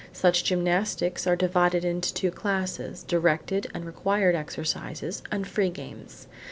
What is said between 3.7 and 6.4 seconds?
and required exercises, and free games.